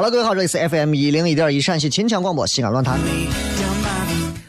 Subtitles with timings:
[0.00, 2.98] 好了，各位好，这里是 FM 一零一点一陕西秦腔广播西安论坛，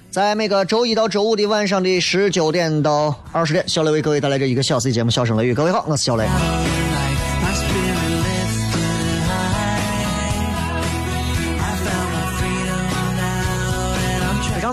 [0.10, 5.52] 在每个周一到周五的晚上的十九点到二十点，小雷为各位带来这一个小时的节目《笑声雷雨》。
[5.54, 6.26] 各位好，我是小雷。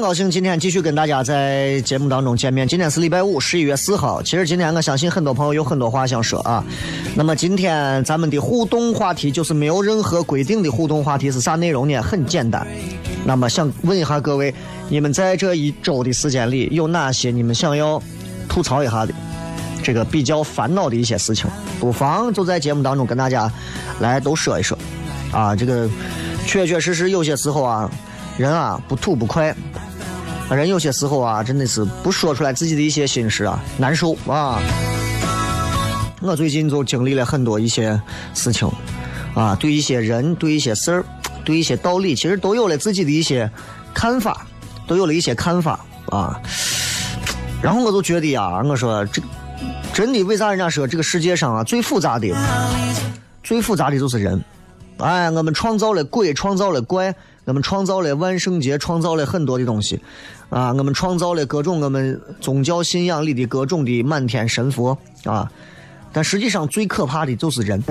[0.08, 2.66] 高兴今天继续跟大家在节目当中见面。
[2.66, 4.22] 今天是礼拜五，十一月四号。
[4.22, 6.64] 其实今天我相信很多朋友有很多话想说啊。
[7.14, 12.00] 那么今天咱们的互动话题就是没有任何规定的互动话题是啥内容呢？
[12.00, 12.66] 很简单。
[13.26, 14.54] 那么想问一下各位，
[14.88, 18.02] 你们在这一周的时间里有哪些你们想要
[18.48, 19.12] 吐槽一下的？
[19.82, 21.44] 这个比较烦恼的一些事情，
[21.78, 23.52] 不妨就在节目当中跟大家
[24.00, 24.78] 来都说一说。
[25.32, 25.86] 啊，这个
[26.46, 27.90] 确确实实有些时候啊，
[28.38, 29.54] 人啊不吐不快，
[30.56, 34.60] 人有些时候啊真的是不说出来自己的一些心事啊，难受啊。
[36.20, 38.00] 我最近就经历了很多一些
[38.34, 38.68] 事情，
[39.34, 41.04] 啊，对一些人、对一些事儿、
[41.44, 43.48] 对一些道理，其实都有了自己的一些
[43.94, 44.46] 看法，
[44.86, 46.40] 都有了一些看法啊。
[47.62, 49.22] 然后我就觉得呀，我说这
[49.92, 52.34] 真的，为啥人家说这个世界上啊最复杂的、
[53.44, 54.42] 最复杂的就是人？
[54.98, 57.14] 哎，我们创造了鬼，创造了怪，
[57.48, 59.98] 我们创造了万圣节，创造了很多的东西，
[60.50, 65.50] 啊，我们创造了各种我们宗教信仰里的各种的满天神佛啊，
[66.12, 67.82] 但实际上最可怕的就是人。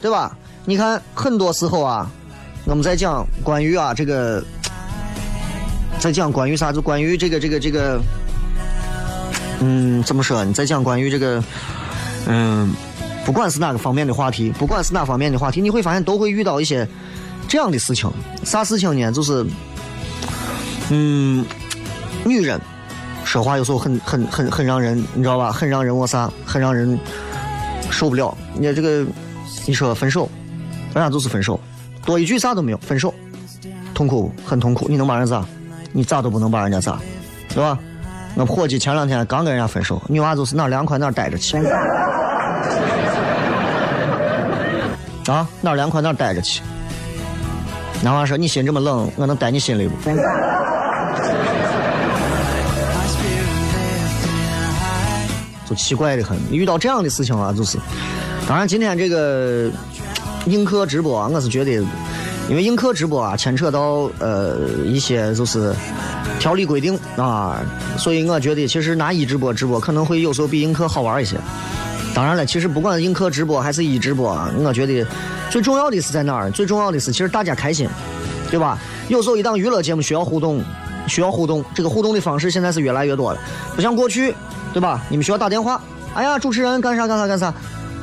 [0.00, 0.36] 对吧？
[0.64, 2.08] 你看，很多时候啊，
[2.64, 4.40] 我们在讲关于啊这个，
[5.98, 6.72] 在讲关于啥？
[6.72, 8.00] 就关于这个这个这个，
[9.58, 10.44] 嗯，怎么说？
[10.44, 11.42] 你在讲关于这个，
[12.26, 12.72] 嗯，
[13.24, 16.86] 不管是哪个方面的话题，不管是哪方面的话题，你会发现都会遇到一些
[17.48, 18.10] 这样的事情。
[18.44, 19.12] 啥事情呢？
[19.12, 19.46] 就是，
[20.90, 21.44] 嗯，
[22.24, 22.60] 女人
[23.24, 25.52] 说话有时候很很很很让人，你知道吧？
[25.52, 26.30] 很让人我啥？
[26.44, 26.98] 很让人
[27.90, 28.36] 受不了。
[28.54, 29.06] 你这个，
[29.66, 30.28] 你说分手，
[30.92, 31.58] 人家就是分手，
[32.04, 33.14] 多一句啥都没有，分手，
[33.94, 34.86] 痛苦不很痛苦。
[34.88, 35.46] 你能把人咋？
[35.92, 36.98] 你咋都不能把人家咋，
[37.48, 37.78] 对吧？
[38.34, 41.56] 我伙计前两天刚跟人家分手，女娃就是哪凉快哪待着去。
[45.26, 46.62] 啊，哪凉快哪待着去。
[48.02, 49.94] 男娃说：“你心这么冷，我能待你心里不？”
[55.68, 56.36] 就奇怪的很。
[56.50, 57.78] 遇到这样的事情啊，就是，
[58.48, 59.70] 当然今天这个
[60.46, 61.70] 映客直播啊，我是觉得，
[62.48, 65.72] 因为映客直播啊，牵扯到呃一些就是
[66.40, 67.60] 条例规定啊，
[67.96, 71.36] 所以我觉得其实拿一直播直播可能会有时候比映客好玩一些。
[72.14, 75.06] 当然了，其实不管映客直播还是一直播，我觉得
[75.50, 76.50] 最重要的是在哪儿？
[76.50, 77.88] 最重要的是其实大家开心，
[78.50, 78.78] 对吧？
[79.08, 80.62] 有时候一档娱乐节目需要互动，
[81.06, 83.40] 需要互动，这个互动的方式现在是越来越多了，
[83.74, 84.34] 不像过去，
[84.74, 85.00] 对吧？
[85.08, 85.80] 你们需要打电话，
[86.14, 87.52] 哎呀，主持人干啥干啥干啥，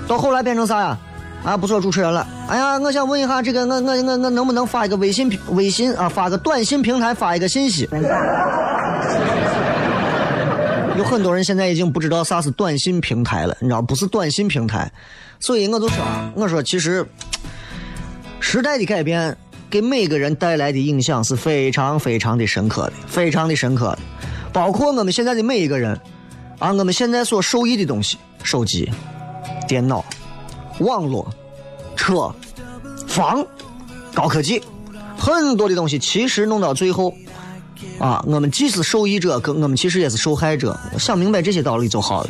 [0.07, 0.97] 到后来变成啥呀？
[1.44, 2.25] 啊，不做主持人了。
[2.47, 6.09] 哎呀，我想问一下，这个我我我我能不能发一个微信微信啊？
[6.09, 7.88] 发个短信平台发一个信息。
[11.00, 14.92] 有很多人现在已经不知道啥是短信平台了，你知道不是短信平台，
[15.40, 16.06] 所以我就说，
[16.36, 17.06] 我说其实
[18.42, 19.38] 时代的改变
[19.69, 24.00] 给每个人带来的影响是非常非常的深刻的，非常的深刻的，
[24.51, 25.98] 包括我们现在的每一个人
[26.60, 28.92] 啊，我们现在所受益的东西，手机、
[29.69, 30.04] 电脑。
[30.80, 31.30] 网络、
[31.95, 32.34] 车、
[33.07, 33.45] 房、
[34.13, 34.62] 高科技，
[35.18, 37.13] 很多的东西，其实弄到最后，
[38.00, 40.78] 啊，我们既是受益者，跟我们其实也是受害者。
[40.98, 42.30] 想明白这些道理就好了。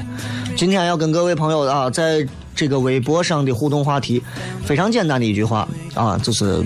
[0.58, 4.22] 今天要跟各位朋友啊，在这个微博上的互动话题，
[4.66, 6.62] 非常简单的一句话啊，就是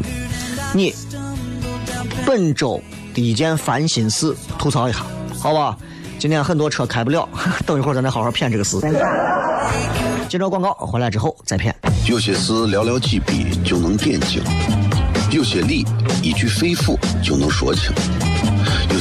[0.74, 0.94] 你
[2.26, 2.82] 本周
[3.14, 5.06] 的一件烦心事吐槽一下，
[5.38, 5.78] 好吧？
[6.18, 7.28] 今天很多车开不了，
[7.68, 8.78] 等一会儿咱再好好骗这个事。
[10.30, 11.76] 接着广告，回来之后再骗。
[12.08, 14.42] 有些事寥寥几笔就能点睛，
[15.32, 15.86] 有些理
[16.22, 17.92] 一句肺腑就能说清，
[18.58, 18.62] 有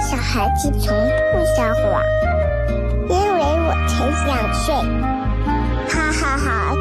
[0.00, 0.96] 小孩子从
[1.32, 2.02] 不撒谎，
[3.08, 4.74] 因为我才两岁。
[5.88, 6.74] 哈哈哈，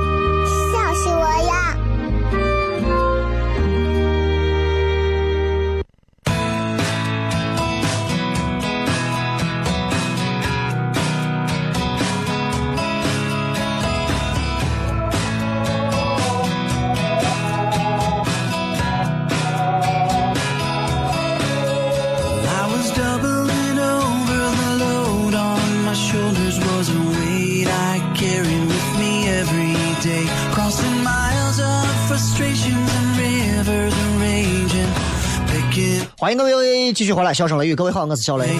[36.97, 38.57] 继续回来，笑声雷雨，各位好，我是小雷。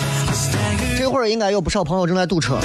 [0.96, 2.60] 这会儿应该有不少朋友正在堵车，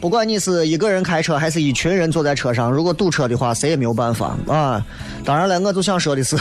[0.00, 4.84] 不管你是一个人开车，还是一群人坐在车上，如果堵车的话，谁也没有办法啊。
[5.24, 6.36] 当然了，我就想说的是，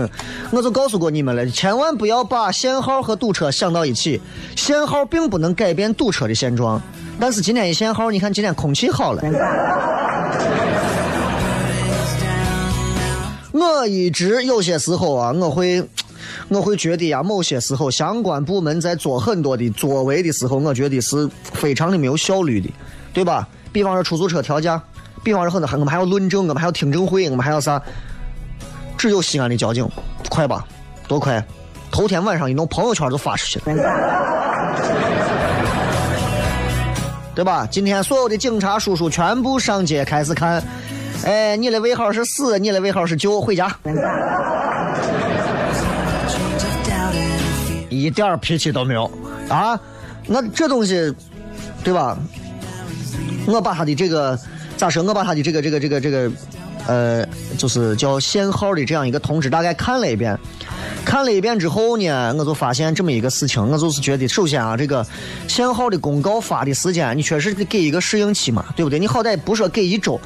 [0.50, 4.18] 我就告诉过你们了，千万不要把限号和堵车想到一起。
[4.56, 6.80] 限号并不能改变堵车的现状，
[7.20, 9.22] 但是今天一限号，你看今天空气好了。
[13.52, 15.86] 我一直有些时候啊，我会。
[16.48, 22.70] 我会觉得呀，某些时候相关部门在做很多的作为的时候，我觉得是非常的没有效率的，
[23.12, 23.48] 对吧？
[23.72, 24.80] 比方说出租车调价，
[25.22, 27.80] 比方说很多我们还要论证，我们还要听证会，我们还要啥？
[28.96, 29.88] 只有西安的交警
[30.28, 30.64] 快吧？
[31.08, 31.44] 多快？
[31.90, 33.64] 头天晚上一弄朋友圈就发出去了，
[37.34, 37.66] 对吧？
[37.70, 40.62] 今天所有的警察叔叔全部上街开始看，
[41.24, 43.68] 哎，你的尾号是四，你的尾号是九，回家。
[48.04, 49.10] 一点脾气都没有
[49.48, 49.78] 啊！
[50.26, 51.12] 那这东西，
[51.82, 52.16] 对吧？
[53.46, 54.38] 我把他的这个
[54.76, 55.02] 咋说？
[55.02, 56.30] 我把他的这个这个这个这个
[56.86, 60.38] 呃，就是叫限号的这样一个通知，大概看了一遍。
[61.04, 63.62] 看了一遍之后呢，我就发现这么一个事情。
[63.70, 65.06] 我就是觉得，首先啊，这个
[65.46, 68.98] 限号的公告发的时间，你确实得给一个适应期嘛，对不对？
[68.98, 70.20] 你好歹不说给一周，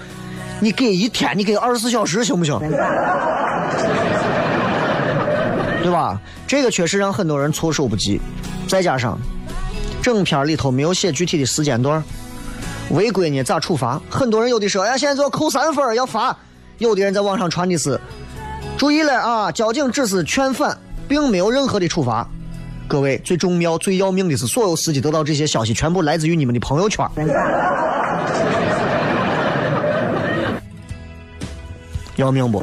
[0.60, 2.58] 你给一天，你给二十四小时行不行？
[5.88, 6.20] 对吧？
[6.46, 8.20] 这个确实让很多人措手不及，
[8.68, 9.18] 再加上
[10.02, 12.04] 整篇里头没有写具体的时间段，
[12.90, 13.98] 违规呢咋处罚？
[14.10, 16.36] 很多人有的说，哎呀，现在就要扣三分要罚。
[16.76, 17.98] 有的人在网上传的是，
[18.76, 20.76] 注意了啊，交警只是劝返，
[21.08, 22.28] 并没有任何的处罚。
[22.86, 27.08] 各位，最重要、最要命的是，所有司机得到这些消息，全部来自于你们的朋友圈。
[32.16, 32.62] 要命不？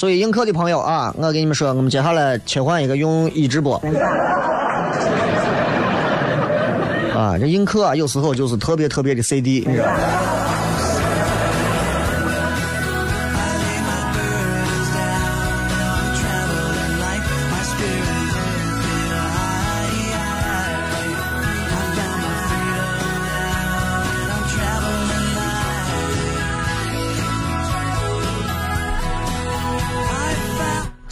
[0.00, 3.74] 所以映客的朋友啊，我跟你们说，我们接下来切换一个用一直播。
[7.14, 9.62] 啊，这映客啊，有时候就是特别特别的 CD，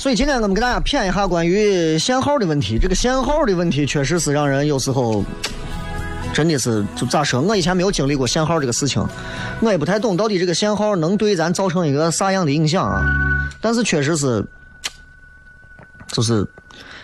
[0.09, 2.79] 所以今天我们给大家谝一下关于限号的问题。
[2.81, 5.23] 这个限号的问题确实是让人有时候
[6.33, 7.43] 真的是就咋说？
[7.43, 9.07] 我以前没有经历过限号这个事情，
[9.61, 13.05] 我也不太懂到底这个限号能对咱造成一个啥样的影响啊。
[13.61, 14.43] 但是确实是，
[16.07, 16.43] 就是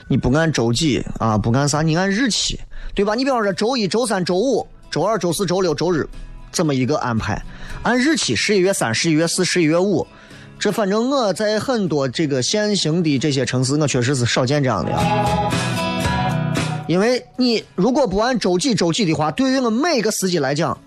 [0.08, 2.58] 你不按周几啊，不按啥，你按日期，
[2.94, 3.14] 对吧？
[3.14, 6.08] 你比方说周一、周三、周五、周二、周四、周六、周日
[6.50, 7.44] 这么一个安排，
[7.82, 10.06] 按日期，十一月三、十一月四、十一月五。
[10.64, 14.92] 这反正我在很多这个现行的这些城市，我确实是少见这样的。
[14.92, 15.52] 啊
[16.88, 20.78] 因为你如果不按周几周几的话，对于我每个司机来讲，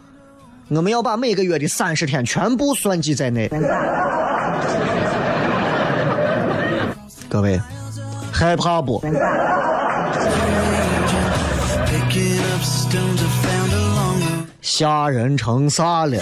[0.69, 3.47] 我们要把每个月的三十天全部算计在内。
[7.29, 7.61] 各位
[8.31, 8.99] 害怕不
[14.59, 16.17] 吓人成啥了？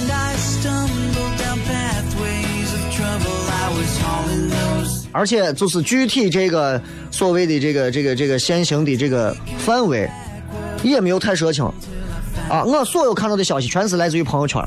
[5.16, 6.80] 而且就是具体这个
[7.10, 10.12] 所谓的这个这个这个现行的这个范围，
[10.84, 11.64] 也没有太说清
[12.50, 12.66] 啊。
[12.66, 14.62] 我所有看到的消息全是来自于朋友圈，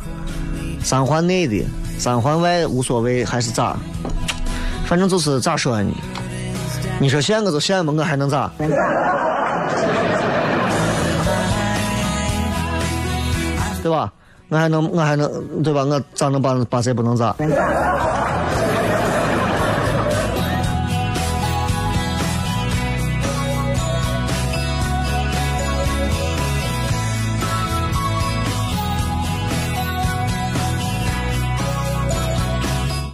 [0.82, 1.62] 三环内的，
[1.98, 3.76] 三环外无所谓还是咋？
[4.86, 5.92] 反正就是咋说呢？
[6.98, 8.50] 你说限我就限吧，我还能咋？
[13.82, 14.10] 对吧？
[14.48, 15.84] 我还能我还能对吧？
[15.84, 17.36] 我咋能把把谁不能咋？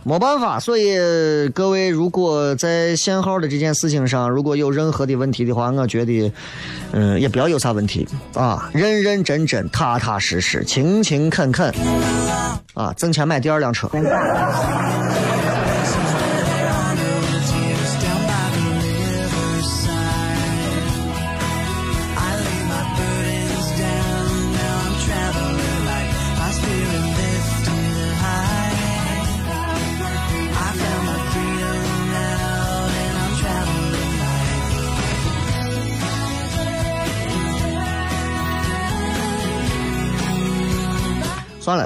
[0.04, 0.96] 没办法，所以
[1.54, 6.30] 各位如果在限号的这件事情上，如果有任何的问题的话，我觉得，
[6.92, 11.72] 嗯，也不要有啥问题啊，认认真真、踏踏实实、勤勤恳恳，
[12.74, 13.88] 啊，挣钱买第二辆车。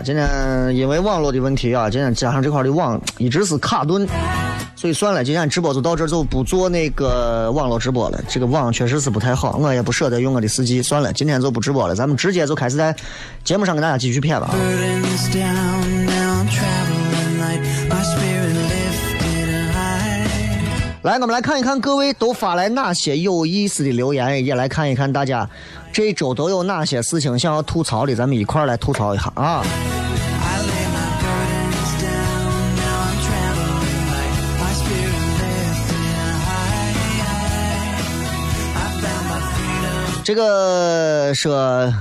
[0.05, 4.07] 今天因为网络的问题啊，今天加上这块的网一直是卡顿，
[4.77, 8.21] 所以算了，今天直播就到这儿，就不做那个网络直播了。
[8.29, 12.95] 这个网确实是不太好，我也不舍得用我的四 G，算了，今天就不直播了，咱们直接就开始在
[13.45, 14.55] 节目上跟大家继续谝吧。
[21.03, 25.49] 来，我们来看一看各位都发来哪些有意思的留言，也来看一看大家
[25.93, 29.65] 这一周都有哪些事情想要吐槽的，咱们一块来吐槽一下啊。
[40.23, 41.93] 这个说，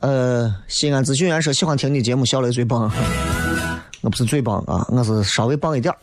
[0.00, 2.90] 呃，西安咨询员说喜欢听你节目，小雷最棒。
[4.00, 5.94] 我不是最棒啊，我是稍微棒一点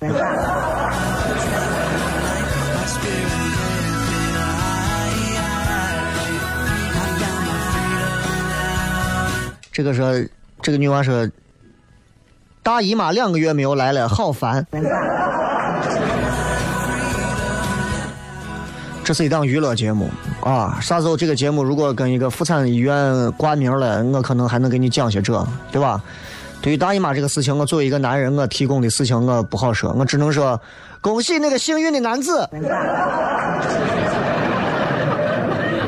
[9.76, 10.16] 这个说，
[10.62, 11.30] 这个女娃说，
[12.64, 14.66] 大姨妈两个月没有来了，好烦。
[19.04, 20.10] 这是一档娱乐节目
[20.42, 26.02] 啊，啥时候这个节目如果跟一个妇产医院挂名了，我可能还能给你讲些这，对吧？
[26.62, 30.58] 对于大姨妈这个事情，我作为一个男人，我提供的事情我不好说，我只能说
[31.02, 32.48] 恭喜那个幸运的男子。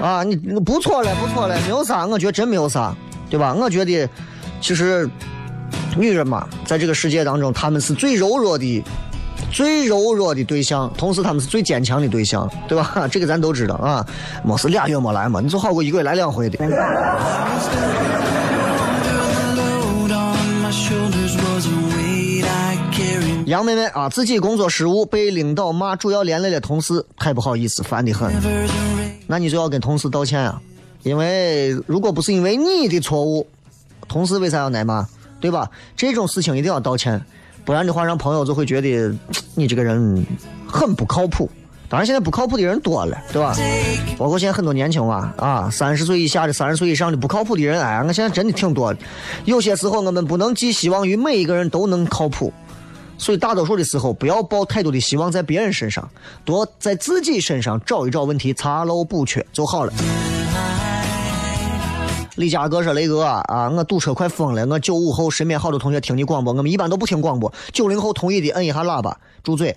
[0.03, 2.93] 啊，你不错了，不错了，没有啥，我觉得真没有啥，
[3.29, 3.53] 对吧？
[3.53, 4.09] 我觉得
[4.61, 5.09] 其实
[5.97, 8.83] 女人嘛，在这个世界当中，她们是最柔弱的。
[9.49, 13.07] 最柔弱的对象，同时她们是最坚强的对象，对吧？
[13.09, 14.05] 这个咱都知道啊。
[14.43, 16.57] 没事，俩月没来嘛，你就好过一个月来两回的。
[23.45, 28.33] 杨妹妹啊，自己工作失误被领导骂，主要连累了同事，太不好意思，烦得很。
[29.27, 30.61] 那你就要跟同事道歉啊，
[31.03, 33.47] 因为如果不是因为你的错误，
[34.07, 35.07] 同事为啥要挨骂？
[35.39, 35.69] 对吧？
[35.95, 37.21] 这种事情一定要道歉。
[37.63, 39.13] 不然的话，让朋友就会觉得
[39.55, 40.25] 你这个人
[40.65, 41.49] 很不靠谱。
[41.89, 43.55] 当然，现在不靠谱的人多了，对吧？
[44.17, 48.99] 包括现在很多年轻娃啊，三十岁以下的、三十岁以上的不靠谱的人，哎，我现在真的挺多的。
[49.45, 52.51] 有些时候，我们不能寄希望于每一个人都能靠谱，
[53.17, 56.09] 所以大多数的时候，不要抱太多的希望在别人身上，
[56.43, 59.93] 多在自己身上找一找问题，查漏补缺就好了。
[62.37, 64.63] 李佳哥说：“雷哥啊，我堵车快疯了。
[64.67, 67.51] 我九五后，身边好多同学听你广播，我们一般都不听广播。
[67.73, 69.75] 九零后同意的摁一下喇叭，住嘴。”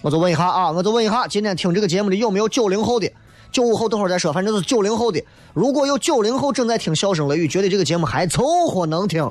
[0.00, 3.12] 我就问一下啊，我就问一下，今天听这个节目的有没有九零后的？
[3.52, 5.22] 九五后等会儿再说，反正是九零后的。
[5.52, 9.30] 如果有九零后正在听《笑声雷雨》，觉得这个节目还凑合能听，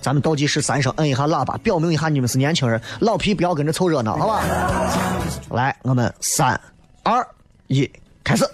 [0.00, 4.42] 咱们倒计时三声，摁一下喇叭，表明一下你们是年轻人，老皮不要跟着凑热闹，好吧？
[5.50, 6.60] 来，我们三
[7.04, 7.24] 二
[7.68, 7.88] 一。
[8.24, 8.44] 开始。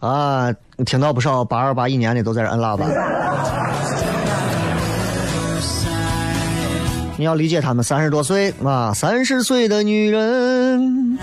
[0.00, 0.52] 啊，
[0.84, 2.86] 听到不少八二八一年的都在这摁喇叭。
[7.16, 11.16] 你要理解他们三十多岁啊，三十岁的女人，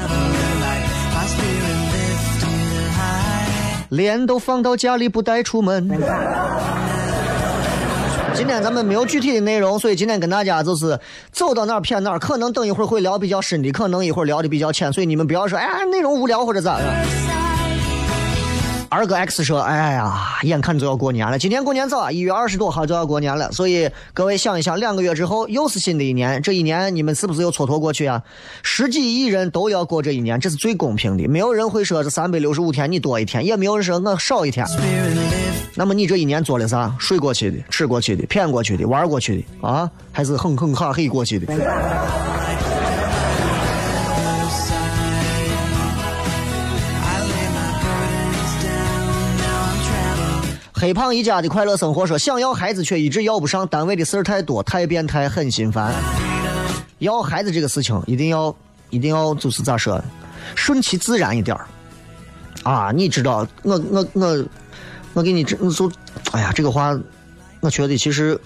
[3.90, 5.90] 脸都放到家里不带出门。
[8.42, 11.00] 今天咱们没有具体的内容，所以今天跟大家就是
[11.32, 16.84] 走到哪儿骗哪儿，可能等一会儿会聊比较深的，可能一会儿聊的比较浅，所以你们不要说哎内容无聊或者咋的。
[18.90, 23.52] 二哥 X 说：“哎呀，眼看就要过年了，今年过年早啊，一月二十多号就要过年了。
[23.52, 28.24] 所以各位想一想，两个月之后又是新的一年，这一年你们是不是又蹉跎过去啊？
[28.64, 34.66] 十几亿人都要过这一年，这是最公平的，没有人会说这三百六十五天你多一天，也没有人说我少一天。
[35.74, 36.94] 那么你这一年做了啥？
[37.00, 39.90] 睡过去的，吃过去的，骗过去的，玩过去的啊？
[40.12, 41.48] 还是哼哼哈嘿过去的？”
[50.74, 55.94] 黑胖一家的快乐生活说：“想要孩子却一直要不上，单位的事儿太多，太变态，很心烦。
[56.98, 58.56] 要孩子这个事情，一定要，
[58.90, 60.04] 一定要就是咋说，
[60.56, 61.68] 顺其自然一点儿。
[62.64, 64.46] 啊，你知道，我我我，
[65.14, 65.92] 我给你这，就，
[66.32, 67.00] 哎呀，这个话，
[67.60, 68.40] 我觉得其实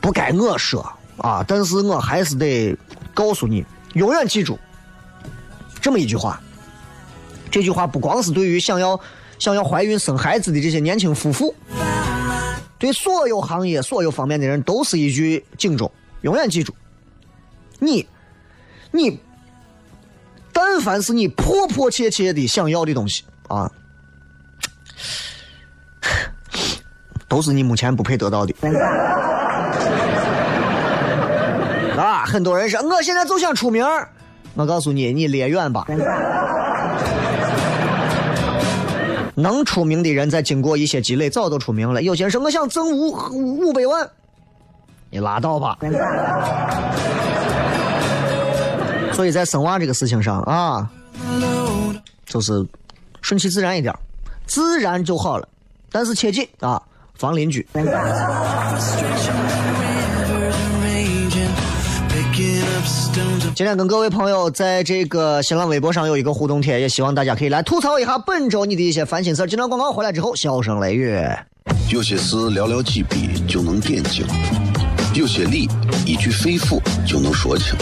[0.00, 0.80] 不该我说
[1.18, 2.76] 啊，但是我还是得
[3.12, 4.58] 告诉你，永远记住
[5.80, 6.40] 这么一句话。
[7.50, 9.00] 这句话不光是对于想要。”
[9.36, 11.52] 想要怀孕生孩子的这些年轻夫妇，
[12.78, 15.90] 对所有行业、所有方面的人都是一句警钟。
[16.22, 16.72] 永远记住，
[17.80, 18.06] 你，
[18.92, 19.18] 你，
[20.52, 23.70] 但凡是你迫迫切切的想要的东西啊，
[27.34, 28.54] 都是你目前不配得到的。
[31.98, 33.84] 啊，很多人说我现在就想出名
[34.54, 35.84] 我告诉你，你离远吧。
[39.34, 42.02] 能出名的人，在经过一些积累，早都出名了。
[42.02, 44.08] 有些人说我想挣五五百万，
[45.10, 45.76] 你拉倒吧。
[49.12, 50.88] 所以在生娃这个事情上啊，
[52.26, 52.64] 就是
[53.22, 53.92] 顺其自然一点，
[54.46, 55.48] 自然就好了。
[55.90, 56.80] 但是切记啊，
[57.14, 57.66] 防邻居。
[63.54, 69.46] 今天跟各位朋友在这个新浪微博上有一个互动帖，也希望大家可以来吐槽一下本周你的一些烦心事儿。
[69.46, 71.16] 今天广告回来之后，笑声雷雨。
[71.90, 74.26] 有些事寥寥几笔就能点睛，
[75.14, 75.68] 有些理
[76.04, 77.76] 一句肺腑就能说清，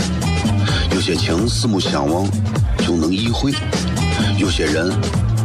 [0.94, 2.28] 有些情四目相望
[2.78, 3.52] 就能意会，
[4.38, 4.92] 有些人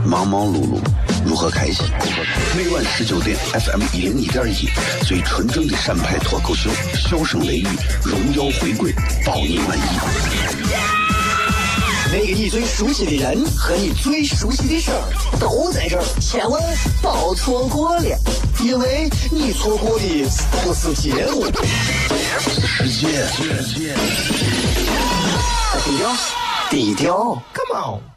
[0.05, 0.79] 忙忙碌碌
[1.27, 1.85] 如何开心？
[2.55, 4.69] 每晚十九点，FM 一零一点一，
[5.05, 7.67] 最纯正的陕派脱口秀，笑声雷雨，
[8.01, 8.93] 荣耀回归，
[9.25, 9.81] 包你满意。
[12.13, 15.03] 那个你最熟悉的人和你最熟悉的事儿
[15.37, 16.63] 都在这儿，千万
[17.01, 18.03] 别错过了，
[18.63, 20.05] 因为你错过的
[20.63, 21.45] 不是节目，
[22.39, 23.27] 是时间。
[25.83, 26.15] 低调，
[26.69, 28.16] 低调，Come on。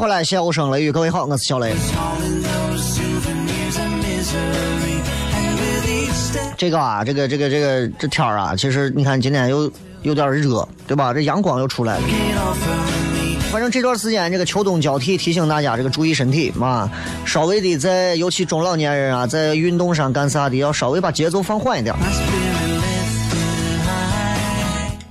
[0.00, 1.74] 回来，小无声雷雨，各位好，我是小雷。
[6.56, 11.12] 这个啊，这个这个这个这天啊，其实你看今天又有点热，对吧？
[11.12, 12.02] 这阳光又出来了。
[13.52, 16.90] 反正这段时间这个秋冬交替，提醒大家这个注意身体嘛，
[17.26, 21.94] 稍微的在尤其中老年人啊，在运动上干啥的，要稍微把节奏放缓一点。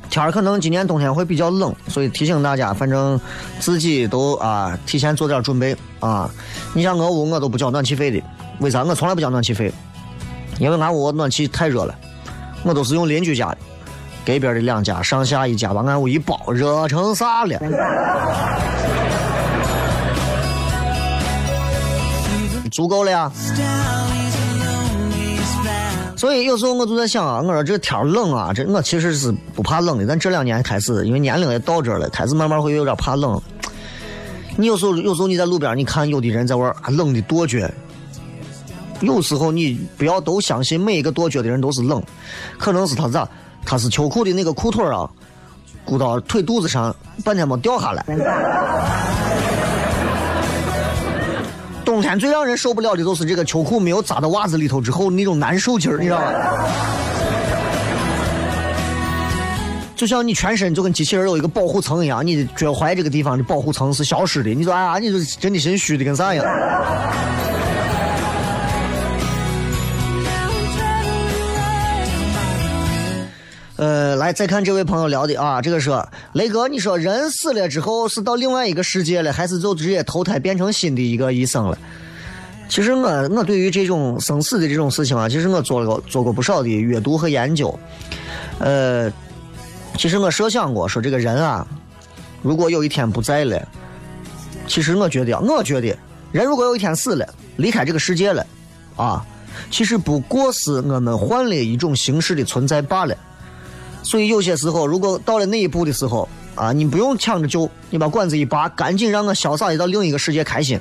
[0.10, 3.19] 天儿可能今年冬天会比较冷，所以提醒大家，反正
[3.60, 6.30] 自己都啊提前做点准备啊。
[6.74, 8.19] 你像我屋我都不交暖气费的，
[8.60, 8.84] 为啥？
[8.84, 9.72] 我从来不交暖气费，
[10.60, 11.93] 因为俺屋暖气太热了，
[12.63, 13.58] 我都是用邻居家的，
[14.26, 17.60] 隔壁的两家上下一家把俺屋一包，热成啥了？
[22.72, 23.32] 足够了呀。
[26.19, 33.41] 所以有时候我就在想啊，我说这天冷啊，这我其实是不怕冷的，但这两年开始，因为年龄也到这了，开始慢慢会有点怕冷。
[34.58, 37.58] 你有时候有时候你在路边，你看有的人在玩啊冷的跺脚，
[38.99, 42.03] 有时候你不要都相信每一个跺脚的人都是冷，
[42.58, 43.25] 可能是他咋，
[43.65, 45.10] 他是秋裤的那个裤腿啊，
[45.86, 48.05] 鼓到腿肚子上，半天没掉下来。
[51.99, 56.31] 冬天最让人受不了的就是这个秋裤没有扎到袜子里头之后那种难受劲儿，你知道吗？
[59.97, 64.49] 就像你全身就跟机器人有一个保护层一样，你的脚踝这个地方的保护层是消失的。
[64.51, 66.45] 你说啊，你这真的心虚的跟啥一样？
[73.79, 81.77] 呃，来再看这位朋友聊的啊，这个说雷哥，你说人死了之后是到另外一个世界了，还是就直接投胎变成新的一个医生了？
[82.67, 87.73] 其实我我对于这种生死的这种事情啊，其实我做了做过不少的阅读和研究。
[88.59, 89.09] 呃，
[89.95, 91.65] 其实我设想过，说这个人啊，
[92.41, 93.65] 如果有一天不在了，
[94.67, 95.97] 其实我觉得，我觉得
[96.33, 98.45] 人如果有一天死了，离开这个世界了，
[98.97, 99.25] 啊，
[99.71, 103.15] 其实不过是我们换了一种形式的存在罢了。
[104.01, 110.79] 所以有些时候，如果到了那一步的时候啊，你不用抢着救，你把管子一拔，赶紧让我潇洒的到另一个世界开心。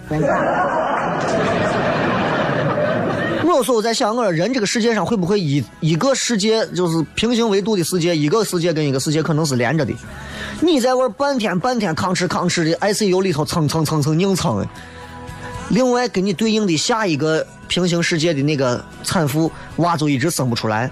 [3.44, 9.92] 我有时候在想，我说人这个世界上会不会一一个世界就是平行维度的世界，一个世界跟一个世界可能是连着的。
[10.60, 14.64] 你在玩半天半天吭哧吭哧的 ICU 里头蹭蹭蹭蹭硬蹭，
[15.70, 20.90] 另外跟你对应的下一个平行世界的那个产妇娃就一直生不出来，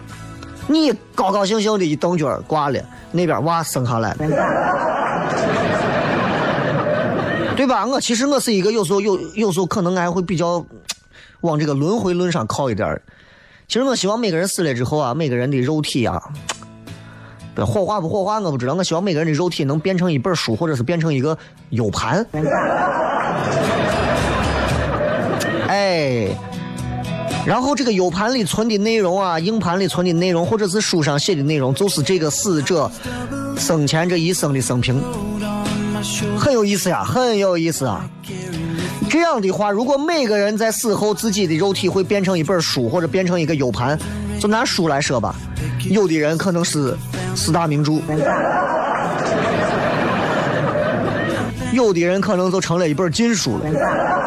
[0.68, 2.81] 你高高兴兴的一蹬脚挂了，
[3.12, 4.16] 那边娃生下来。
[7.57, 7.87] 对吧？
[7.87, 10.64] 我其实我是一个有时候有有时候可能还会比较
[11.40, 13.00] 往这个轮回论上靠一点
[13.66, 16.22] 其实我希望每个人死了之后啊，每个人的肉体啊，
[17.55, 18.74] 不火化不火化我不知道。
[18.74, 21.37] 我希望每个人的肉体能变成一本书，或者是变成一个
[21.70, 22.24] U 盘。
[25.66, 26.29] 哎，
[27.46, 32.90] 然后这个 U 盘里存的内容啊，硬盘里存的内容，或者是书上写的内容，就是这个死者
[33.56, 35.00] 生前这一生的生平，
[36.37, 38.04] 很有意思呀，很有意思啊。
[39.09, 43.96] 这样的话，如果每个人在死后自己的肉体会变成一本书，或者变成一个 U 盘，
[44.40, 45.37] 就拿书来说吧，
[45.88, 46.96] 有的人可能是
[47.37, 48.00] 四大名著，
[51.72, 54.25] 有的人可能就成了一本禁书了。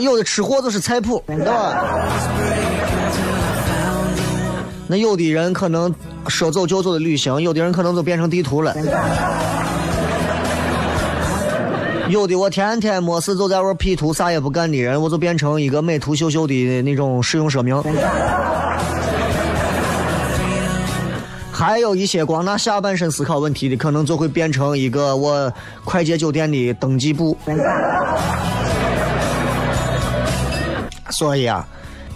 [0.00, 1.22] 有的吃货就是菜谱，
[4.88, 5.94] 那有的人可能
[6.28, 8.74] 说走就走的旅行，有的人可能就变成地图了。
[12.08, 17.82] 有的我天天没事就在玩 P 图，啥也不干的人，我就变成一个美图秀秀的那种使用说明。
[21.50, 25.52] 还有一些光拿下半身思考问题的，可能就会变成一个我
[25.84, 27.36] 快捷酒店的登记簿。
[31.10, 31.66] 所以啊，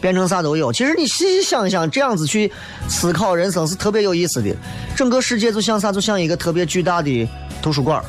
[0.00, 0.72] 变成啥都有。
[0.72, 2.50] 其实你细细想一想，这样子去
[2.88, 4.54] 思考人生是特别有意思的。
[4.96, 5.92] 整个世界就像啥？
[5.92, 7.28] 就像一个特别巨大的
[7.62, 8.02] 图书馆。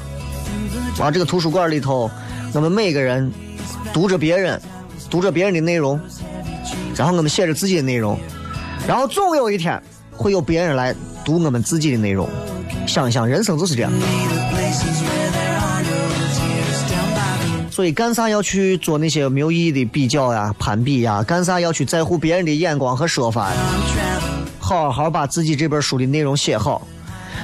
[0.99, 2.09] 啊，这个图书馆里头，
[2.53, 3.31] 我们每个人
[3.93, 4.61] 读着别人，
[5.09, 5.99] 读着别人的内容，
[6.95, 8.19] 然后我们写着自己的内容，
[8.87, 12.29] 然后总有一天会有别人来读我们自己的内容。
[12.87, 13.91] 想一想，人生就是这样。
[17.71, 21.23] 所以干啥要去做那些没有意义的比较呀、攀比呀？
[21.23, 23.55] 干啥要去在乎别人的眼光和说法呀？
[24.59, 26.85] 好好把自己这本书的内容写好。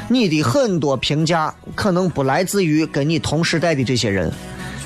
[0.10, 4.32] 你的很多评价可能不来自于跟你同时代的这些人，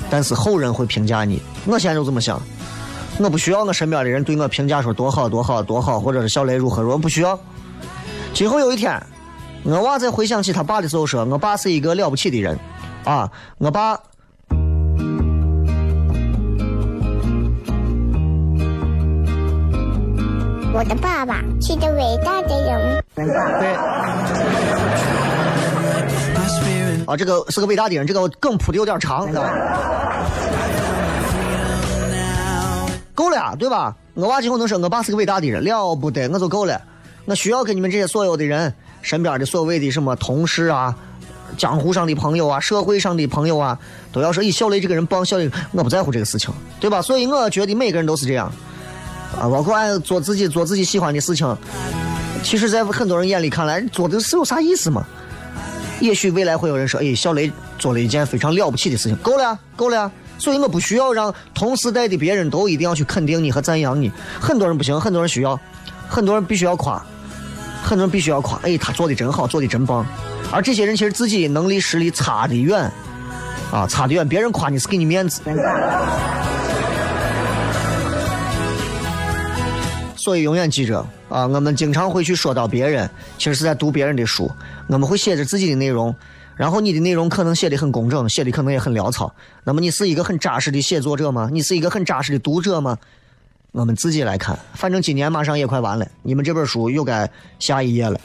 [0.08, 1.42] 但是后人会评价你。
[1.66, 2.40] 我现在就这么想，
[3.18, 7.38] 我不需要我身边的人对我评价说多好多好多好，或者是小雷如何如何，不需要。
[8.32, 9.00] 今后有一天，
[9.64, 12.56] 我娃在回想起他爸的时候说，我爸是一个了不起的人，
[13.04, 13.28] 啊，
[13.58, 13.98] 我爸。
[20.74, 23.04] 我的爸爸是个伟大的人。
[23.14, 23.24] 对。
[27.04, 29.50] 啊，这个是个伟大的人，这个梗铺的有点长，知道吧？
[33.14, 33.94] 够了，对吧？
[34.14, 36.80] 我娃今后能说我爸是个伟大的人，了不得，我就够了。
[37.26, 40.96] 我需要跟你们这些所有的人，身边的所谓的什么同事啊、
[41.58, 43.78] 江湖上的朋友啊、社会上的朋友啊，
[44.10, 47.02] 都要说，咦，小雷这个人棒，小雷，我不在乎这个事情，对吧？
[47.02, 48.50] 所以我觉得每个人都是这样，
[49.40, 51.56] 啊，包括爱做自己做自己喜欢的事情。
[52.42, 55.04] 其实，在很多人眼里看来，做的是有啥意思嘛？
[56.00, 64.10] 也许未来会有人说：“哎，小雷做了一件非常了不起的事情，够了，够了。”所以我不需要让同时代的别人都一定要去肯定你和赞扬你。
[64.40, 65.58] 很多人不行，很多人需要，
[66.08, 67.00] 很多人必须要夸，
[67.80, 68.58] 很多人必须要夸。
[68.64, 70.04] 哎，他做的真好，做的真棒。
[70.50, 72.90] 而这些人其实自己能力实力差得远，
[73.70, 74.28] 啊，差得远。
[74.28, 75.40] 别人夸你是给你面子。
[80.22, 84.48] 所以永远记着啊，我们经常会去说到别人，其实是在读别人的书。
[84.86, 86.14] 我们会写着自己的内容，
[86.54, 89.34] 然后你的内容可能写的很工整，写的可能也很潦草。
[89.64, 91.48] 那么你是一个很扎实的写作者吗？
[91.50, 92.96] 你是一个很扎实的读者吗？
[93.72, 98.20] 我们自己来看，反正今年马上也快完了，你们这本书又该下一页了。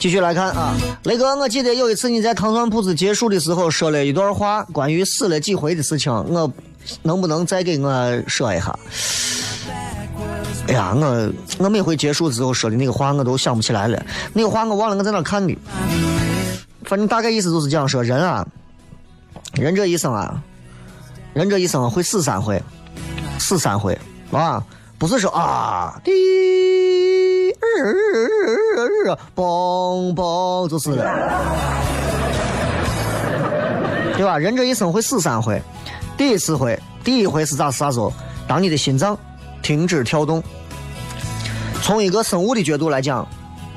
[0.00, 6.50] 继续来看啊，雷哥，我记得有一次你在糖蒜铺子结束的时候说了一段话，关于死了几回的事情，我
[7.02, 8.78] 能不能再给我说一下？
[10.68, 14.02] 哎呀，我我每回结束之后说的那个话，我都想不起来了。
[14.32, 15.54] 那个话我忘了我在哪看的，
[16.84, 18.46] 反正大概意思就是讲说人啊，
[19.52, 20.42] 人这一生啊，
[21.34, 22.62] 人这一生会死三回，
[23.38, 23.98] 死三回
[24.32, 24.64] 啊，
[24.96, 26.10] 不是说啊，滴
[29.34, 31.04] 嘣嘣就死了，
[34.16, 34.38] 对吧？
[34.38, 35.60] 人这一生会死三回，
[36.16, 38.12] 第一次回，第一回是咋啥时候？
[38.46, 39.16] 当你的心脏
[39.62, 40.42] 停止跳动，
[41.82, 43.26] 从一个生物的角度来讲，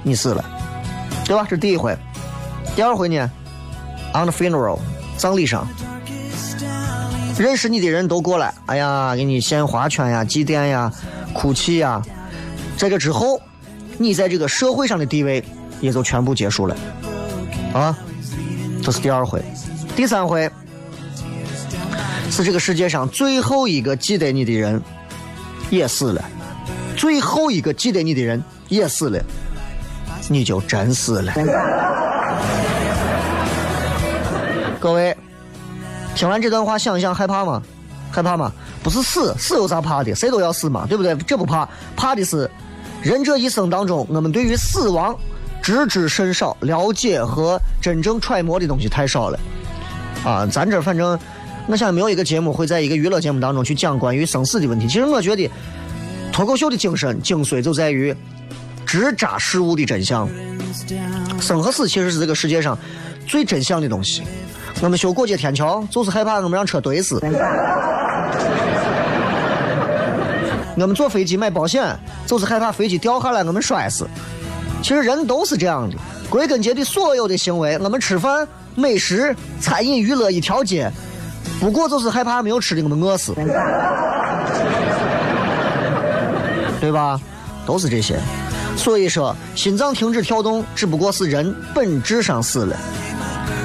[0.01, 0.43] 你死了，
[1.25, 1.45] 对吧？
[1.49, 1.97] 这第一回。
[2.75, 3.29] 第二回呢
[4.13, 4.79] ？On the funeral，
[5.15, 5.67] 葬礼上，
[7.37, 10.91] 认识你的人都过来，哎呀，给你献花圈呀、祭奠呀、
[11.33, 12.01] 哭泣呀。
[12.75, 13.39] 在这之后，
[13.97, 15.43] 你在这个社会上的地位
[15.79, 16.75] 也就全部结束了，
[17.73, 17.97] 啊，
[18.83, 19.43] 这是第二回。
[19.95, 20.49] 第三回
[22.31, 24.81] 是这个世界上最后一个记得你的人
[25.69, 26.23] 也死了，
[26.95, 29.23] 最后一个记得你的人也死了，
[30.29, 31.33] 你就真死了。
[34.79, 35.15] 各位，
[36.15, 37.61] 听完这段话，想一想害怕吗？
[38.11, 38.51] 害怕吗？
[38.83, 40.13] 不是死，死有啥怕的？
[40.13, 41.15] 谁都要死嘛，对不对？
[41.25, 42.49] 这不怕，怕的是
[43.03, 45.13] 人这一生当中，我们对于死亡
[45.61, 49.37] 知之甚少，了解和真正揣摩的东西太少了。
[50.23, 51.19] 啊，咱这反正，
[51.67, 54.87] 我想没有一个节目会在一个娱乐节目当中去讲关于生死的问题。
[54.87, 55.51] 其实我觉得，
[56.31, 58.15] 脱口秀的精神精髓就在于
[58.85, 60.29] 直扎事物的真相。
[61.41, 62.77] 生和死其实是这个世界上
[63.27, 64.23] 最真相的东西。
[64.81, 67.19] 我们修过街天桥，就是害怕我们让车怼死；
[70.75, 74.07] 我们坐飞机买保险，就是害怕飞机掉下来我们摔死。
[74.81, 75.95] 其实人都是这样的，
[76.29, 80.91] 归根结底，所有的行为，我们吃饭、美食、餐饮、娱乐一条街，
[81.59, 83.33] 不过就是害怕没有吃的我们饿死，
[86.81, 87.19] 对吧？
[87.65, 88.19] 都是这些。
[88.75, 92.75] 所以说，心脏停止跳动，只不过是人本质上死了。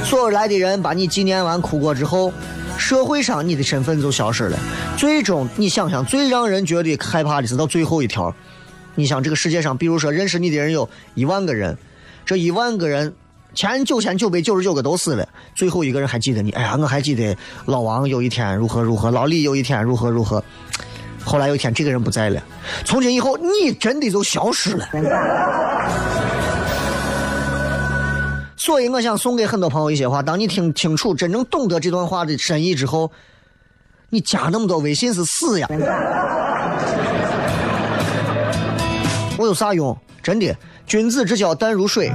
[0.05, 2.33] 所有来的人把你纪念完、哭过之后，
[2.79, 4.59] 社会上你的身份就消失了。
[4.97, 8.35] 最终，你想想，最让人觉得害怕的是到最后一条。
[8.95, 11.77] 你想，这个世界上，比如说认识你的人有一万个人，
[12.25, 13.13] 这一万个人
[13.55, 16.51] 前九千九百九十九个都死了，最后一个人还记得你。
[16.53, 17.37] 哎呀，我还记得
[17.67, 20.43] 老王有一天如何如何，老李有一天如何如何。
[21.25, 22.43] 后来有一天，这个人不在了，
[22.85, 24.89] 从今以后，你真的就消失了。
[28.69, 33.11] 所以，我想送给很多朋友一些话：当你听清楚、真正懂得这段话的深意之后，
[34.11, 35.67] 你加那么多微信是死呀！
[39.39, 39.97] 我有啥用？
[40.23, 40.55] 真的，
[40.87, 42.13] 君子之交淡如水，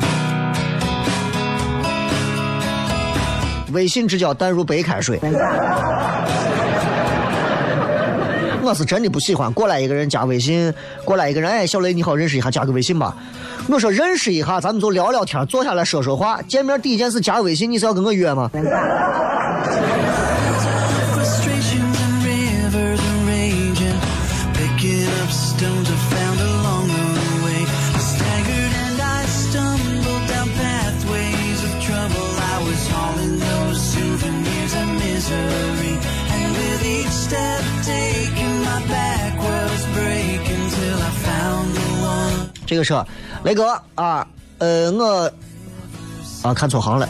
[3.73, 5.19] 微信之交淡如白开水。
[8.63, 10.73] 我是真的不喜欢过来一个人加微信，
[11.03, 13.13] 过来一个人，哎，小雷你好，认识一下，加个微信吧。
[13.67, 16.41] 我说认识一下，咱们就聊聊天，坐下来说说话。
[16.43, 18.49] 见面第一件事加微信，你是要跟我约吗？
[42.73, 43.05] 这个车，
[43.43, 45.31] 雷哥，啊，呃，我，
[46.41, 47.07] 啊，看错行了。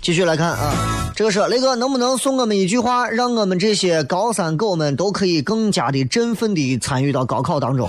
[0.00, 7.88] 继续来看啊，这个车，雷哥能不能送我们一句话，让我们这些高三狗们都可以更加的振奋的参与到高考当中。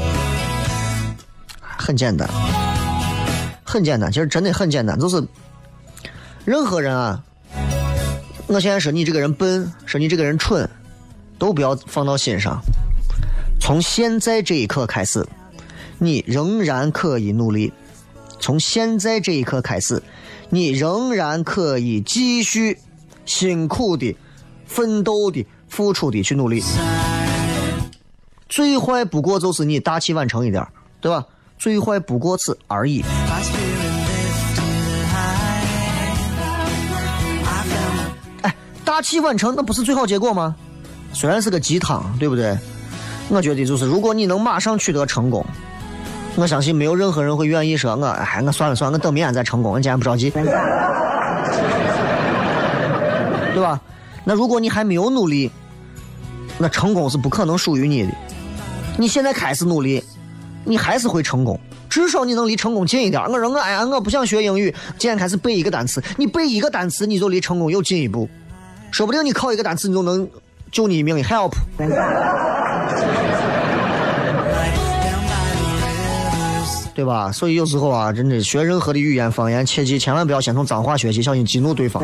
[1.76, 2.30] 很简单。
[3.74, 5.26] 很简单，其实真的很简单，就是
[6.46, 7.24] 任何人啊，
[8.46, 10.70] 我现在说你这个人笨，说你这个人蠢，
[11.40, 12.62] 都不要放到心上。
[13.60, 15.26] 从现在这一刻开始，
[15.98, 17.74] 你仍然可以努力。
[18.40, 20.04] 从现在这一刻开始，
[20.52, 22.78] 你仍然可以继续
[23.26, 24.16] 辛苦的、
[24.68, 26.62] 奋斗的、付出的去努力。
[28.48, 30.64] 最坏不过就是你大器晚成一点，
[31.02, 31.26] 对吧？
[31.64, 33.02] 最坏不过此而已。
[38.42, 40.54] 哎，大器晚成那不是最好结果吗？
[41.14, 42.58] 虽然是个鸡汤，对不对？
[43.30, 45.46] 我觉得就是，如果你能马上取得成功，
[46.36, 50.30] 我相信没有任何人会愿意说我，哎，我算了算了，我等明天再成功，我今天不着急，
[53.56, 53.80] 对吧？
[54.26, 55.50] 那如果你还没有努力，
[56.58, 58.10] 那成功是不可能属于你的。
[58.98, 60.04] 你现在开始努力，
[60.66, 63.22] 你还是会成功，至少你能离成功近一点。
[63.24, 68.30] 我说我哎呀，我不想学英语，今天开始背一个单词，你背一个单词，你就离成功又近一步。
[68.92, 70.28] 说不定你考一个单词，你就能
[70.72, 71.22] 救你一命。
[71.22, 71.52] Rivers.
[76.96, 77.32] 对吧？
[77.32, 82.04] 所以有时候啊，真的学任何的语言方言，切记千万不要先从脏话学习，小心激怒对方。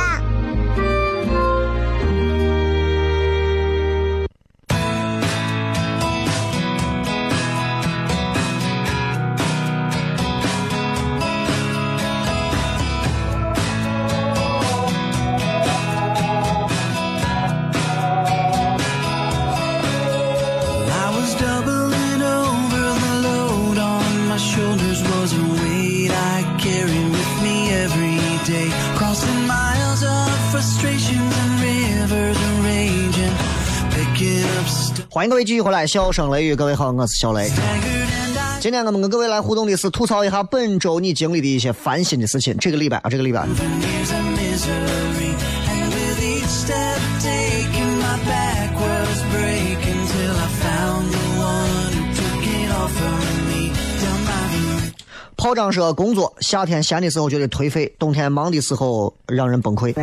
[35.21, 37.47] 欢迎各位继续回来，笑声雷雨，各位好，我是小雷。
[38.59, 42.57] 今天我们跟各位来互动的是吐槽一下本周你经历的一些烦心的事情。
[42.57, 43.45] 这个礼拜啊，这个礼拜。
[55.37, 59.93] 炮仗说：“工作夏天闲的时候觉得颓废，冬天忙的时候让人崩溃。”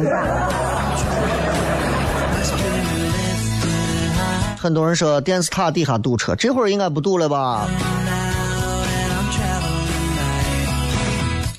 [4.61, 7.68] 很多人说电视塔底下堵车，这会儿应该不堵了吧？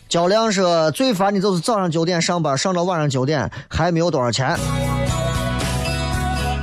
[0.10, 4.58] 焦亮说最烦的就是早上九点上班，上到晚上九点还没有多少钱。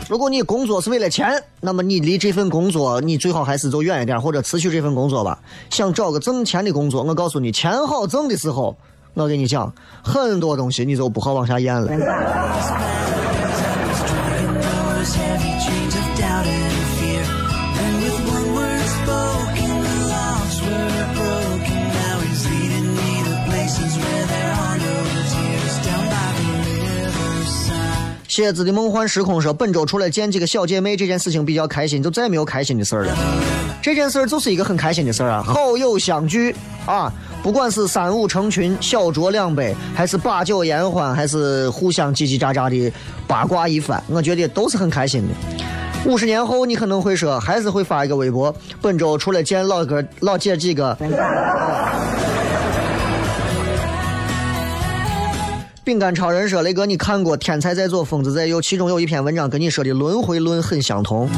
[0.08, 5.38] 如果你工作是为了钱，那么你离这份工作你最好还是走远一点，或者辞去这份工作吧。
[5.70, 8.76] 想找个挣钱的工作，我告诉你，钱好挣的时候，
[9.14, 9.72] 我跟你讲，
[10.02, 11.88] 很多东西你就不好往下咽了。
[28.36, 33.16] 蝎子的梦幻时空说，本周除了见几个小姐妹这件事情比较开心，就再没有开心的事儿了。
[33.80, 37.10] 这件事儿就是一个很开心的事儿啊，好友相聚啊，
[37.42, 42.92] 不管是三五成群、小酌两杯，还是把酒言欢，还是互相叽叽喳喳的
[43.26, 45.28] 八卦一番，我觉得都是很开心的。
[46.04, 50.94] 五十年后，你可能会说，还是会发一个微博，本周除了见老哥、老姐几个。
[55.86, 58.58] 饼干超人说：“雷哥，你看过《天才在左，疯子在右》？
[58.60, 61.30] 其中有一篇文章跟你说的轮回论很相同。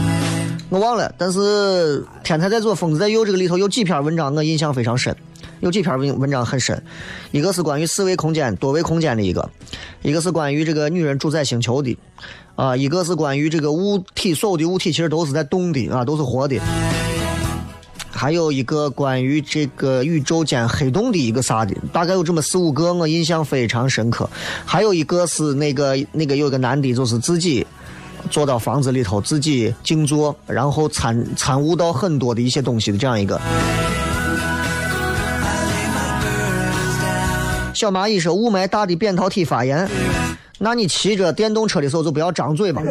[0.70, 5.14] 我忘了，但是《天才在左，疯子在右》这个里头有几篇文章我印象非常深，
[5.61, 6.82] 有几篇文文章很深。
[7.30, 9.51] 一个是关于四维空间、多维空间的一个，
[10.01, 11.94] 一个是关于这个女人主宰星球的，
[12.55, 16.59] 啊，一个是关于这个物体，所有的物体其实都是在动的啊，都是活的。”
[18.11, 24.28] 还有一个关于这个宇宙间黑洞的一个啥的，大概有这么四五个，我印象非常深刻。
[24.64, 27.66] 还有一个是那个那个有个男的，就是自己
[28.30, 33.40] 坐到房子里头自己静坐，然后参参悟到很多的一些东西的这样一个。
[37.74, 39.88] 小蚂蚁说雾霾大的扁桃体发炎，
[40.59, 42.82] 那你骑着电动车的时候就不要张嘴嘛。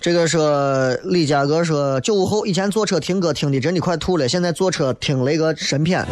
[0.00, 6.06] 这个说李佳哥说九五后以前坐车听歌听的真的快吐了，现在坐车听雷个神片。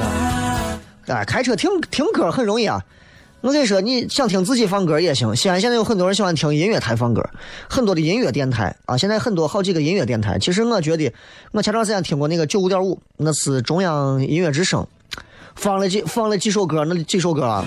[1.07, 2.85] 哎，开车听听歌很容易啊！
[3.43, 5.37] 我跟你说，你想听自己放歌也行。
[5.37, 7.25] 西安现在有很多人喜欢听音乐台放歌，
[7.71, 10.37] 很多的音乐电台啊，现在很多好几个音乐电台。
[10.37, 11.13] 其实我觉得，
[11.53, 14.85] 我前段时间听过那个九五点五，那是中央音乐之声，
[15.55, 17.65] 放了几放了几首歌，那几首歌啊，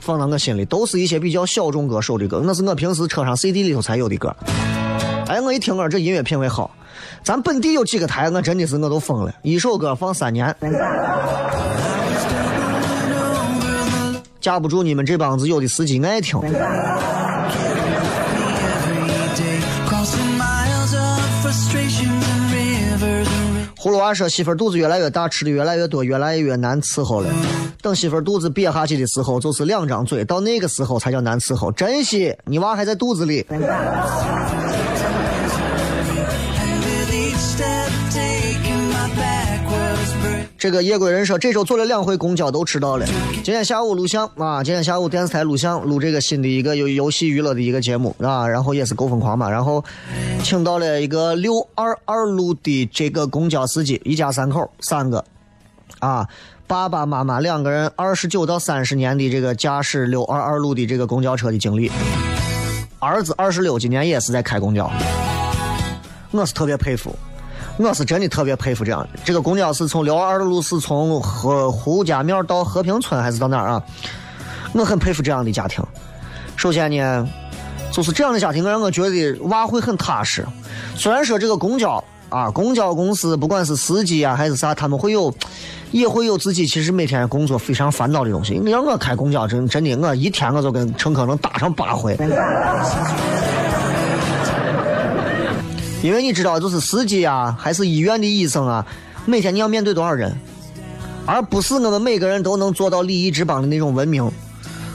[0.00, 4.34] 放到我心里，都是一些比较小众歌手的歌，那是我平时车上 CD 里头才有的歌。
[5.26, 6.70] 哎，我一听歌，这音乐品味好。
[7.22, 10.54] 咱本地有几个台，我真的是我都疯了，一首歌放三年。
[14.40, 16.38] 架不住你们这帮子有的司机爱听。
[23.78, 27.28] 葫芦娃说：“媳妇肚子越来越大，吃的越来越多，越来越难伺候了。
[27.80, 31.72] 等媳妇肚子瘪下去的时候，就是两张嘴，到那个时候才叫难伺候。
[31.72, 33.44] 珍惜，你娃还在肚子里。”
[40.62, 43.04] 这个夜归人说，这周坐了两回公交都迟到了。
[43.42, 49.50] 今天下午录像啊，今天下午电视台录像录这个新的一个游游戏娱乐的一个节目啊，然后也是够疯狂嘛。
[49.50, 49.84] 然后
[50.44, 55.24] 请到了一个六二二路的这个公交司机，一家三口三个
[55.98, 56.28] 啊，
[56.68, 61.90] 爸爸妈妈两个人，二十九到三十年的这个驾驶六二二路的这个公交车的经历。
[63.00, 64.88] 儿子二十六，今年也是在开公交，
[66.30, 67.12] 我是特别佩服。
[67.78, 69.08] 我是真的特别佩服这样的。
[69.24, 73.82] 这个公交是从六二二路是从和胡家庙到和平村还是到哪儿啊？
[74.72, 75.84] 我很佩服这样的家庭。
[76.56, 77.28] 首先呢，
[77.90, 80.46] 就是这样的家庭让我觉得娃会很踏实。
[80.94, 85.34] 虽然说这个公交啊，公交公司不管是司机啊还是啥，他们会有，
[85.90, 88.58] 也会有自己其实每天工作非常烦恼的东西。
[88.62, 92.16] 你让我开公交，真真的，我一天我就跟乘客能打上八回。
[96.02, 98.84] 因为你知道，就是司机啊，还是医院的医生啊，
[99.24, 100.34] 每天你要面对多少人，
[101.24, 104.28] 而不是我们每个人都能做到礼仪之邦的那种文明。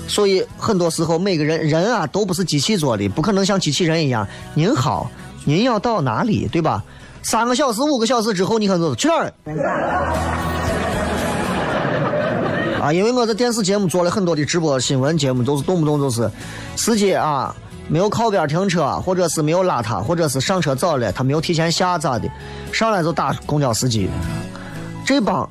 [0.05, 4.27] 所以很多时候，每个人人啊都不是机器做的，不可能像机器人一样。
[4.53, 5.09] 您好，
[5.45, 6.83] 您要到哪里，对吧？
[7.23, 9.33] 三个小时、五个小时之后，你可能去哪儿？
[12.81, 16.29] 啊，因为我在电视节目做了很多的直播新闻节目，都是动不动就是
[16.75, 17.53] 司机啊。
[17.89, 22.29] 没有靠边停车，或者是没有拉他，或者是上车早了，他没有提前下咋的，
[22.71, 24.09] 上来就打公交司机。
[25.05, 25.49] 这帮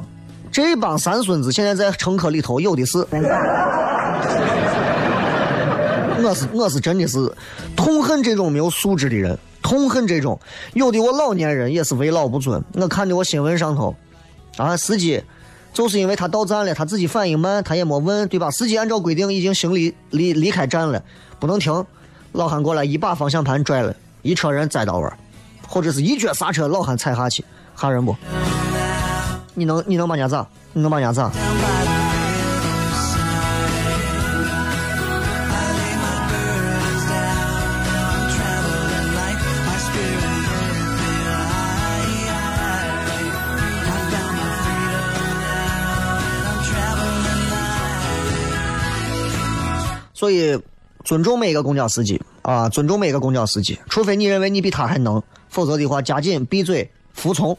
[0.53, 2.99] 这帮三孙子现在在乘客里头有的是，
[6.23, 7.33] 我是我是真的是
[7.75, 10.39] 痛恨这种没有素质的人，痛恨这种
[10.75, 12.63] 有的我老年人也是为老不尊。
[12.75, 13.95] 我看的我新闻上头
[14.59, 15.23] 啊，司机
[15.73, 18.51] 就是因为他到站了，他自己反应慢，他也没问，对吧？
[18.51, 21.03] 司机按照规定已经行离离离开站了，
[21.41, 21.85] 不能停。
[22.37, 25.11] 老汉过来一把方向盘拽了，一车人栽到位
[25.67, 27.43] 或者是一脚刹车，老汉踩下去，
[27.75, 28.15] 吓人不？
[29.55, 30.47] 你能你能把人家咋？
[30.75, 31.33] 你能把人家咋？
[50.13, 50.63] 所以。
[51.07, 52.69] 尊重每一个公交司机啊！
[52.69, 57.57] 尊重每一个公交司机，除非你认为你比他还能，否则的话，加紧闭嘴，服从。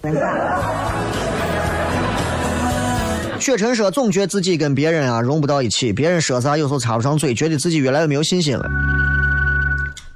[3.39, 8.69] 雪晨说：“总觉得自己跟别人啊融不到一起，别人说啥有时候插不上嘴，觉得自己越来越没有信心了。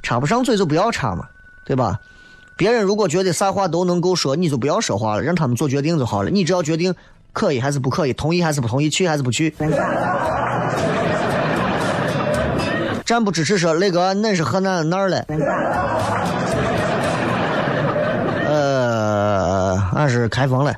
[0.03, 1.25] 插不上嘴就不要插嘛，
[1.63, 1.97] 对吧？
[2.57, 6.29] 别人如果觉得啥话都能够说，你就不要说话了，让他们做决定就好了。
[6.29, 6.93] 你只要决定
[7.31, 9.55] 可以还是不可以，同意还是不同意，去还是不去。”
[13.11, 15.25] 咱不支持说：“雷哥，恁是河南哪儿的？”
[18.47, 20.73] 呃，俺是开封的。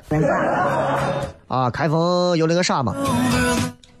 [1.46, 2.92] 啊，开封有那个啥嘛？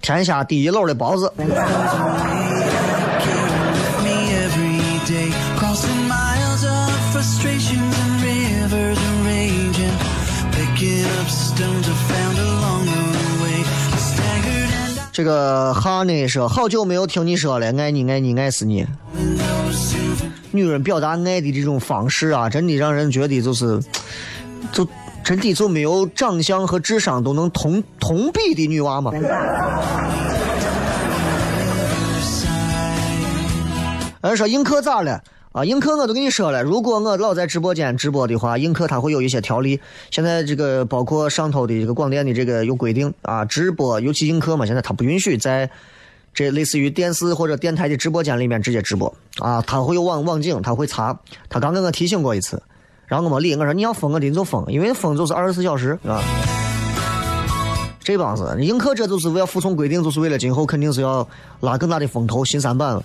[0.00, 1.32] 天下第一楼的包子。
[15.14, 18.84] 这个哈呢说，好久没有听你说了，爱你爱你爱死你。
[20.50, 23.80] 女人表达爱的这种方式啊，真的让人觉得就是，
[24.72, 24.84] 就
[25.22, 29.12] 真的就没有长相和智商都能同同比的女娃吗。
[34.20, 35.22] 人说映客咋了？
[35.54, 39.80] 啊，映客我都跟你说了，如果我老在直播间直播的话，映客它会有一些条例。
[40.10, 45.70] 现在这个包括上头的这个广电的这个有规定啊，直播尤其映客嘛，现在它不允许在
[46.34, 51.16] 这类似于电视或者电台的直播间里面直接直播啊，它会有网网警，它会查。
[51.48, 52.60] 他刚跟我提醒过一次，
[53.06, 56.20] 然后我没理，我说你要封我的你就封，因为封就是二十四小时啊。
[58.02, 61.24] 这帮子映客这就是为了服从规定，就是为了今后肯定是要
[61.60, 63.04] 拉更大的风头，新三板了。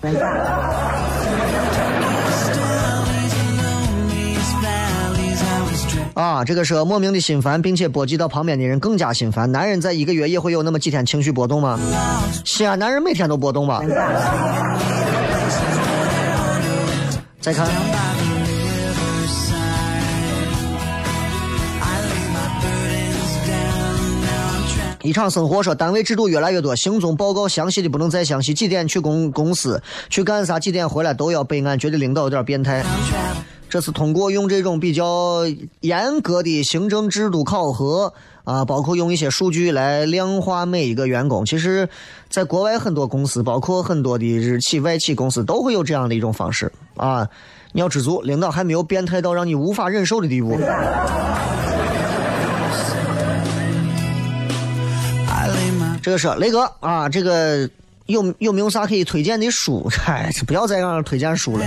[6.20, 9.50] 啊，这个是莫名的心烦，并且波及到旁边的人更加心烦。
[9.50, 11.80] 男人在一个月也会有那么几天情绪波动吗？
[12.44, 13.82] 西安男人每天都波动吧？
[17.40, 17.66] 再看，
[25.02, 32.84] 一场生活说单位制度越来越多，行踪报告详细的不能再详细，几点去公公司，去干啥，几点回来都要备案，觉得领导有点变态。
[33.70, 35.42] 这是通过用这种比较
[35.80, 38.12] 严格的行政制度考核
[38.42, 41.46] 啊，包括用一些数据来量化每一个员工。
[41.46, 41.88] 其实，
[42.28, 47.28] 在国外很多公司，包括很多的日企、外企公司，都会有这样的一种方式啊。
[47.70, 50.58] 你要知足，领导还没有变态到让你无法忍受的地步。
[56.02, 57.70] 这个是雷哥啊，这个
[58.06, 59.86] 有有没有啥可以推荐的书？
[59.88, 61.64] 嗨，不要再让人推荐书了。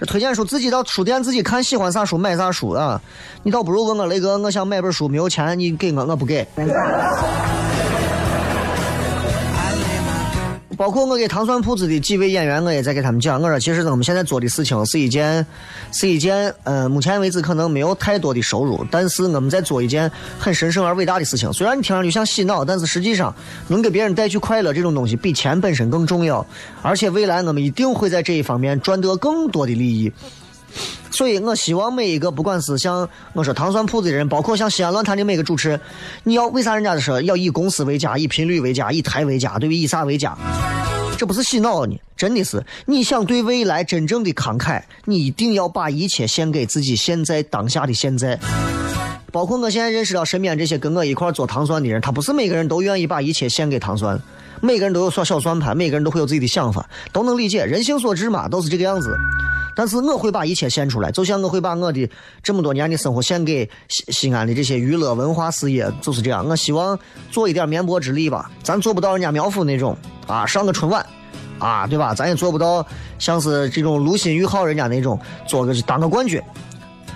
[0.00, 3.00] 这推荐书自己到书店自己看，喜欢啥书买啥书啊。
[3.42, 6.46] 你倒不如问我雷哥，我想买本书，没有钱，你给我，我不给。
[10.78, 15.44] 包括我给糖蒜铺子的几位演员，我也在给他们讲，我说其实我们现在做的事情是一件，
[15.90, 20.08] 是一件，呃，目前为止可能没有太多的收入，但是我们在做一件
[20.38, 21.52] 很神圣而伟大的事情。
[21.52, 23.34] 虽然你听上去像洗脑，但是实际上
[23.66, 26.46] 能给别人带去快乐这种东西比钱本身更重要，
[26.80, 30.12] 而且未来我们一定会在这一方面赚得更多的利益。
[31.10, 35.80] 所以我希望每一个不管是像我说糖蒜铺子的人，包括像西安论坛的每个主持，
[36.24, 39.76] 你要为啥人家说要以公司为家，以频率为家，以台为家，对不对？
[39.76, 40.36] 以啥为家？
[41.16, 48.38] 这不是洗脑你，真的是你想对未来真正的慷慨，你一定要把一切献给自己现在当下的现在。
[49.32, 54.18] 包括我现在认识到身边这些跟我一块做糖蒜的人，他不是每个人都愿意把一切献给糖蒜，
[54.60, 59.16] 每个人都有小小算盘，每个人都会有自己的想法，都能理解，人性所致嘛，都是这个样子。
[59.78, 62.10] 但是我会把一切献出来，就像我会把我的
[62.42, 66.44] 这么多年的生活献给西西安的这些娱乐文化事业，就是这样。
[66.44, 66.98] 我希望
[67.30, 71.06] 做一点绵薄之力吧，咱做不到人家苗阜那种啊，上个春晚。
[71.60, 72.12] 啊，对吧？
[72.12, 72.84] 咱也做不到
[73.20, 75.16] 像是这种卢鑫、俞灏人家那种
[75.46, 76.42] 做个当个冠军，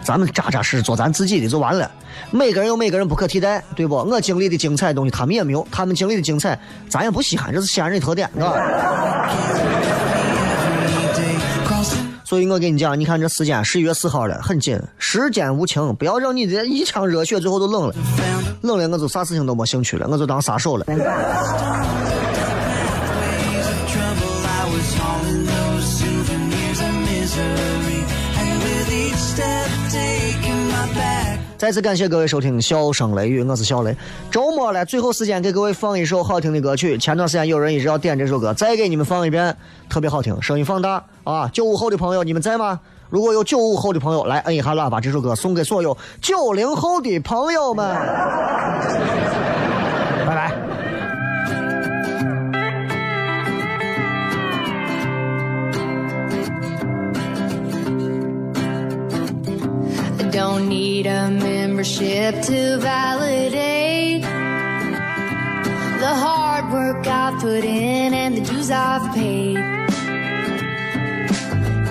[0.05, 1.91] 咱们扎扎实实做咱自己的就完了。
[2.31, 3.97] 每个人有每个人不可替代，对不？
[3.97, 6.57] 我经历的精彩东西他们也没有，他们经历的精彩
[6.89, 8.53] 咱也不稀罕，这是西安人的特点，对吧？
[12.33, 17.95] 所以我跟你讲，你看这时间十一月四号了，很紧，时间无情，不要让你这一腔热血最后都冷了，
[18.63, 20.87] 冷了我就啥事情都没兴趣了，我就当杀手了。
[31.63, 33.97] 再次感谢各位收听《笑声雷雨》，我是小雷。
[34.33, 36.99] 周末了，最后时间给各位放一首好听的歌曲。
[36.99, 39.57] 前段时间有人一直要点这首歌，再给你们放一遍，
[39.89, 41.49] 特别好听，声音放大啊！
[41.53, 42.81] 九五后的朋友，你们在吗？
[43.11, 47.97] 如果有九五后的朋友，来摁一下喇叭，这首歌送给所有九零后的朋友们。
[60.33, 69.15] Don't need a membership to validate the hard work I've put in and the dues I've
[69.15, 69.57] paid.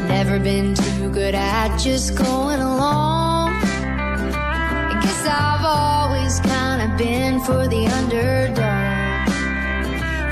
[0.10, 3.52] Never been too good at just going along.
[3.54, 8.58] I guess I've always kind of been for the underdog.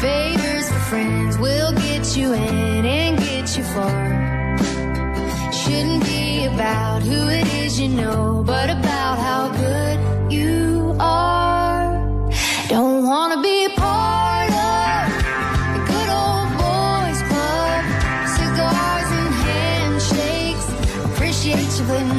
[0.02, 4.18] Favors for friends will get you in and get you far.
[5.54, 6.29] Shouldn't be
[6.60, 9.98] about who it is you know, but about how good
[10.30, 12.30] you are.
[12.68, 15.04] Don't wanna be a part of
[15.76, 17.82] the good old boys club.
[18.36, 20.68] Cigars and handshakes.
[21.06, 22.19] Appreciate you, but